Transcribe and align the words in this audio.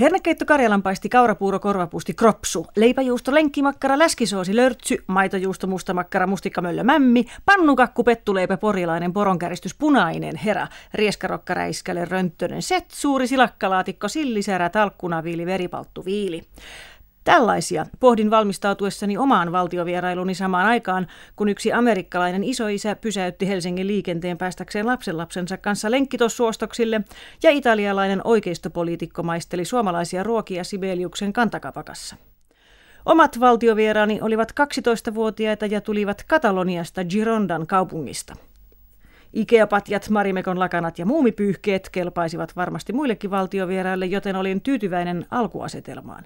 Hernekeitto 0.00 0.44
karjalanpaisti, 0.44 1.08
kaurapuuro, 1.08 1.60
korvapuusti, 1.60 2.14
kropsu, 2.14 2.66
leipäjuusto, 2.76 3.34
lenkkimakkara, 3.34 3.98
läskisoosi, 3.98 4.56
lörtsy, 4.56 5.04
maitojuusto, 5.06 5.66
mustamakkara, 5.66 6.26
mustikkamöllö, 6.26 6.84
mämmi, 6.84 7.24
pannukakku, 7.44 8.04
pettuleipä, 8.04 8.56
porilainen, 8.56 9.12
poronkäristys, 9.12 9.74
punainen, 9.74 10.36
hera, 10.36 10.66
rieskarokka, 10.94 11.54
räiskäle, 11.54 12.04
rönttönen, 12.04 12.62
set, 12.62 12.84
suuri 12.88 13.26
silakkalaatikko, 13.26 14.08
sillisärä, 14.08 14.68
talkkunaviili, 14.68 15.46
veripalttu, 15.46 16.04
viili. 16.04 16.42
Tällaisia 17.24 17.86
pohdin 18.00 18.30
valmistautuessani 18.30 19.18
omaan 19.18 19.52
valtiovierailuni 19.52 20.34
samaan 20.34 20.66
aikaan, 20.66 21.06
kun 21.36 21.48
yksi 21.48 21.72
amerikkalainen 21.72 22.44
isoisä 22.44 22.96
pysäytti 22.96 23.48
Helsingin 23.48 23.86
liikenteen 23.86 24.38
päästäkseen 24.38 24.86
lapsenlapsensa 24.86 25.56
kanssa 25.56 25.90
lenkkitossuostoksille 25.90 27.00
ja 27.42 27.50
italialainen 27.50 28.20
oikeistopoliitikko 28.24 29.22
maisteli 29.22 29.64
suomalaisia 29.64 30.22
ruokia 30.22 30.64
Sibeliuksen 30.64 31.32
kantakapakassa. 31.32 32.16
Omat 33.06 33.40
valtiovieraani 33.40 34.18
olivat 34.22 34.52
12-vuotiaita 34.60 35.66
ja 35.66 35.80
tulivat 35.80 36.24
Kataloniasta 36.26 37.04
Girondan 37.04 37.66
kaupungista. 37.66 38.34
Ikeapatjat, 39.32 40.08
Marimekon 40.08 40.58
lakanat 40.58 40.98
ja 40.98 41.06
muumipyyhkeet 41.06 41.88
kelpaisivat 41.90 42.56
varmasti 42.56 42.92
muillekin 42.92 43.30
valtiovieraille, 43.30 44.06
joten 44.06 44.36
olin 44.36 44.60
tyytyväinen 44.60 45.26
alkuasetelmaan. 45.30 46.24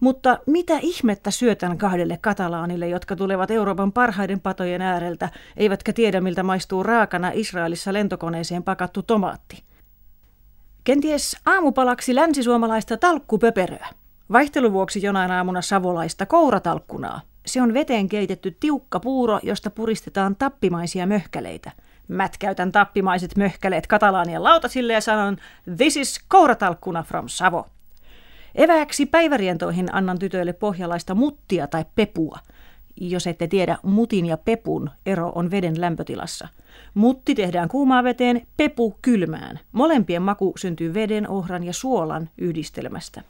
Mutta 0.00 0.38
mitä 0.46 0.78
ihmettä 0.82 1.30
syötän 1.30 1.78
kahdelle 1.78 2.18
katalaanille, 2.20 2.88
jotka 2.88 3.16
tulevat 3.16 3.50
Euroopan 3.50 3.92
parhaiden 3.92 4.40
patojen 4.40 4.82
ääreltä, 4.82 5.28
eivätkä 5.56 5.92
tiedä 5.92 6.20
miltä 6.20 6.42
maistuu 6.42 6.82
raakana 6.82 7.30
Israelissa 7.34 7.92
lentokoneeseen 7.92 8.62
pakattu 8.62 9.02
tomaatti? 9.02 9.62
Kenties 10.84 11.36
aamupalaksi 11.46 12.14
länsisuomalaista 12.14 12.96
talkkupöperöä. 12.96 13.86
Vaihteluvuoksi 14.32 15.02
jonain 15.02 15.30
aamuna 15.30 15.62
savolaista 15.62 16.26
kouratalkkunaa. 16.26 17.20
Se 17.46 17.62
on 17.62 17.74
veteen 17.74 18.08
keitetty 18.08 18.56
tiukka 18.60 19.00
puuro, 19.00 19.40
josta 19.42 19.70
puristetaan 19.70 20.36
tappimaisia 20.36 21.06
möhkäleitä. 21.06 21.70
Mätkäytän 22.10 22.72
tappimaiset 22.72 23.36
möhkäleet 23.36 23.86
katalaanien 23.86 24.44
lautasille 24.44 24.92
ja 24.92 25.00
sanon, 25.00 25.36
this 25.76 25.96
is 25.96 26.20
kouratalkkuna 26.28 27.02
from 27.02 27.28
Savo. 27.28 27.66
Evääksi 28.54 29.06
päivärientoihin 29.06 29.94
annan 29.94 30.18
tytöille 30.18 30.52
pohjalaista 30.52 31.14
muttia 31.14 31.66
tai 31.66 31.84
pepua. 31.94 32.38
Jos 33.00 33.26
ette 33.26 33.46
tiedä, 33.46 33.78
mutin 33.82 34.26
ja 34.26 34.36
pepun 34.36 34.90
ero 35.06 35.32
on 35.34 35.50
veden 35.50 35.80
lämpötilassa. 35.80 36.48
Mutti 36.94 37.34
tehdään 37.34 37.68
kuumaan 37.68 38.04
veteen, 38.04 38.46
pepu 38.56 38.98
kylmään. 39.02 39.60
Molempien 39.72 40.22
maku 40.22 40.52
syntyy 40.56 40.94
veden, 40.94 41.28
ohran 41.28 41.64
ja 41.64 41.72
suolan 41.72 42.30
yhdistelmästä. 42.38 43.22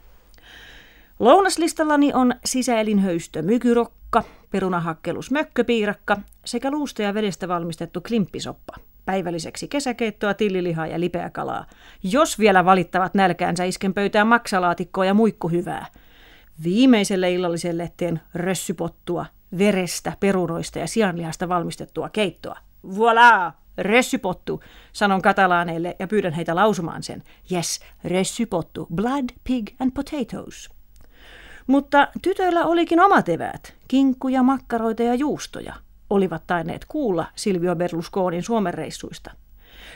Lounaslistallani 1.19 2.13
on 2.13 2.33
sisäelinhöystö 2.45 3.41
mykyrokka, 3.41 4.23
perunahakkelus 4.51 5.31
mökköpiirakka 5.31 6.17
sekä 6.45 6.71
luusta 6.71 7.01
ja 7.01 7.13
vedestä 7.13 7.47
valmistettu 7.47 8.01
klimppisoppa 8.01 8.73
päivälliseksi 9.05 9.67
kesäkeittoa, 9.67 10.33
tillilihaa 10.33 10.87
ja 10.87 10.99
lipeäkalaa. 10.99 11.65
Jos 12.03 12.39
vielä 12.39 12.65
valittavat 12.65 13.13
nälkäänsä, 13.13 13.63
isken 13.63 13.93
pöytään 13.93 14.27
maksalaatikkoa 14.27 15.05
ja 15.05 15.13
muikkuhyvää. 15.13 15.85
Viimeiselle 16.63 17.31
illalliselle 17.31 17.91
teen 17.97 18.21
rössypottua, 18.33 19.25
verestä, 19.57 20.13
perunoista 20.19 20.79
ja 20.79 20.87
sianlihasta 20.87 21.49
valmistettua 21.49 22.09
keittoa. 22.09 22.57
Voilà! 22.87 23.51
Ressypottu, 23.77 24.63
sanon 24.93 25.21
katalaaneille 25.21 25.95
ja 25.99 26.07
pyydän 26.07 26.33
heitä 26.33 26.55
lausumaan 26.55 27.03
sen. 27.03 27.23
Yes, 27.51 27.79
ressypottu, 28.03 28.87
blood, 28.95 29.25
pig 29.43 29.69
and 29.79 29.91
potatoes. 29.91 30.69
Mutta 31.67 32.07
tytöillä 32.21 32.65
olikin 32.65 32.99
omat 32.99 33.29
eväät, 33.29 33.73
kinkkuja, 33.91 34.43
makkaroita 34.43 35.03
ja 35.03 35.15
juustoja– 35.15 35.73
olivat 36.11 36.43
tainneet 36.47 36.85
kuulla 36.87 37.25
Silvio 37.35 37.75
Berlusconin 37.75 38.43
Suomen 38.43 38.73
reissuista. 38.73 39.31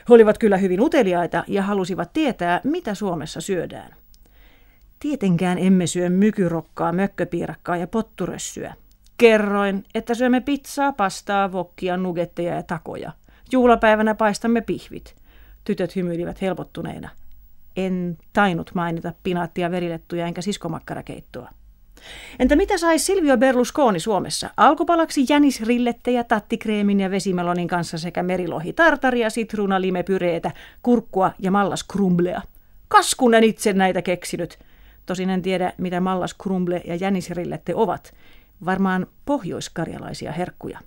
He 0.10 0.14
olivat 0.14 0.38
kyllä 0.38 0.58
hyvin 0.58 0.82
uteliaita 0.82 1.44
ja 1.48 1.64
halusivat 1.64 2.14
tietää, 2.14 2.62
mitä 2.64 2.96
Suomessa 2.96 3.42
syödään. 3.42 3.96
Tietenkään 5.00 5.58
emme 5.58 5.88
syö 5.88 6.10
mykyrokkaa, 6.10 6.92
mökköpiirakkaa 6.92 7.78
ja 7.78 7.88
potturössyä. 7.88 8.74
Kerroin, 9.18 9.84
että 9.96 10.14
syömme 10.14 10.42
pizzaa, 10.42 10.94
pastaa, 10.94 11.52
vokkia, 11.52 11.98
nugetteja 11.98 12.56
ja 12.56 12.64
takoja. 12.64 13.12
Juhlapäivänä 13.52 14.16
paistamme 14.16 14.62
pihvit. 14.62 15.16
Tytöt 15.64 15.96
hymyilivät 15.96 16.42
helpottuneina. 16.42 17.10
En 17.78 18.18
tainnut 18.34 18.72
mainita 18.74 19.14
pinaattia, 19.24 19.72
verilettuja 19.72 20.28
enkä 20.28 20.42
siskomakkarakeittoa. 20.42 21.50
Entä 22.40 22.56
mitä 22.56 22.78
sai 22.78 23.00
Silvio 23.00 23.38
Berlusconi 23.38 24.00
Suomessa? 24.00 24.50
Alkupalaksi 24.58 25.26
jänisrillettejä, 25.30 26.24
tattikreemin 26.24 27.00
ja 27.00 27.12
vesimelonin 27.12 27.68
kanssa 27.68 27.98
sekä 27.98 28.24
merilohi 28.24 28.74
tartaria, 28.74 29.30
sitruuna, 29.30 29.82
limepyreetä, 29.82 30.52
kurkkua 30.84 31.32
ja 31.40 31.52
mallaskrumblea. 31.52 32.42
Kaskunen 32.88 33.44
itse 33.44 33.74
näitä 33.74 34.02
keksinyt. 34.02 34.60
Tosin 35.06 35.30
en 35.30 35.42
tiedä, 35.42 35.74
mitä 35.78 36.00
mallaskrumble 36.00 36.82
ja 36.86 36.96
jänisrillette 36.96 37.76
ovat. 37.76 38.14
Varmaan 38.66 39.08
pohjoiskarjalaisia 39.26 40.32
herkkuja. 40.32 40.80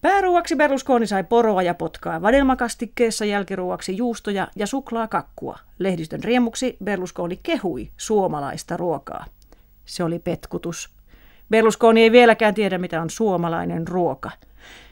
Pääruuaksi 0.00 0.56
Berlusconi 0.56 1.06
sai 1.06 1.24
poroa 1.24 1.62
ja 1.62 1.74
potkaa, 1.74 2.22
vadelmakastikkeessa 2.22 3.24
jälkiruuaksi 3.24 3.96
juustoja 3.96 4.48
ja 4.56 4.66
suklaakakkua. 4.66 5.58
Lehdistön 5.78 6.24
riemuksi 6.24 6.76
Berlusconi 6.84 7.40
kehui 7.42 7.90
suomalaista 7.96 8.76
ruokaa. 8.76 9.24
Se 9.88 10.04
oli 10.04 10.18
petkutus. 10.18 10.90
Berlusconi 11.50 12.02
ei 12.02 12.12
vieläkään 12.12 12.54
tiedä, 12.54 12.78
mitä 12.78 13.02
on 13.02 13.10
suomalainen 13.10 13.88
ruoka. 13.88 14.30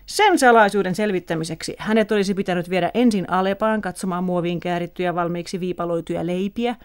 Sen 0.06 0.38
salaisuuden 0.38 0.94
selvittämiseksi 0.94 1.76
hänet 1.78 2.12
olisi 2.12 2.34
pitänyt 2.34 2.70
viedä 2.70 2.90
ensin 2.94 3.30
Alepaan 3.30 3.80
katsomaan 3.80 4.24
muoviin 4.24 4.60
käärittyjä 4.60 5.14
valmiiksi 5.14 5.60
viipaloituja 5.60 6.26
leipiä, 6.26 6.76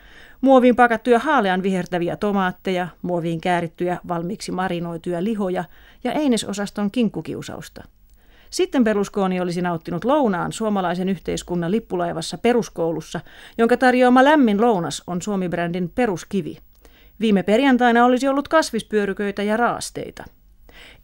muoviin 0.42 0.76
pakattuja 0.76 1.20
haalean 1.20 1.64
vihertäviä 1.64 2.18
tomaatteja, 2.18 2.88
muoviin 3.02 3.42
käärittyjä 3.42 3.98
valmiiksi 4.08 4.52
marinoituja 4.52 5.24
lihoja 5.24 5.64
ja 6.04 6.12
einesosaston 6.12 6.92
kinkkukiusausta. 6.92 7.84
Sitten 8.50 8.84
Berlusconi 8.84 9.42
olisi 9.42 9.62
nauttinut 9.62 10.06
lounaan 10.06 10.52
suomalaisen 10.52 11.10
yhteiskunnan 11.10 11.72
lippulaivassa 11.72 12.38
peruskoulussa, 12.38 13.20
jonka 13.58 13.78
tarjoama 13.78 14.24
lämmin 14.24 14.62
lounas 14.62 15.04
on 15.08 15.22
Suomi-brändin 15.22 15.90
peruskivi– 15.96 16.58
Viime 17.22 17.44
perjantaina 17.44 18.06
olisi 18.06 18.28
ollut 18.28 18.48
kasvispyöryköitä 18.48 19.44
ja 19.44 19.58
raasteita. 19.58 20.24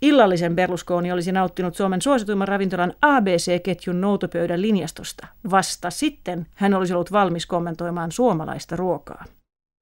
Illallisen 0.02 0.56
Berlusconi 0.56 1.12
olisi 1.12 1.32
nauttinut 1.32 1.76
Suomen 1.76 2.02
suosituimman 2.02 2.48
ravintolan 2.48 2.94
ABC-ketjun 3.02 4.02
noutopöydän 4.02 4.62
linjastosta. 4.62 5.28
Vasta 5.52 5.90
sitten 5.90 6.48
hän 6.56 6.74
olisi 6.74 6.94
ollut 6.94 7.12
valmis 7.12 7.46
kommentoimaan 7.46 8.12
suomalaista 8.12 8.76
ruokaa. 8.76 9.26